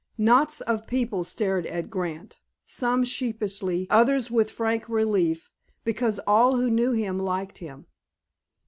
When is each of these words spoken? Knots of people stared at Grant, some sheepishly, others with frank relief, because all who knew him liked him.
Knots 0.17 0.61
of 0.61 0.87
people 0.87 1.23
stared 1.23 1.67
at 1.67 1.91
Grant, 1.91 2.39
some 2.65 3.03
sheepishly, 3.03 3.85
others 3.91 4.31
with 4.31 4.49
frank 4.49 4.89
relief, 4.89 5.51
because 5.83 6.17
all 6.25 6.55
who 6.57 6.71
knew 6.71 6.91
him 6.93 7.19
liked 7.19 7.59
him. 7.59 7.85